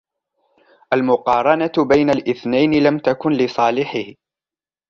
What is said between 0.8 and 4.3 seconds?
المقارنة بين الإثنَينِ لم تكنْ لصالحِهِ.